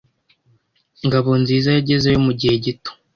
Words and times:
Ngabonziza 1.05 1.69
yagezeyo 1.73 2.19
mugihe 2.25 2.55
gito. 2.65 2.91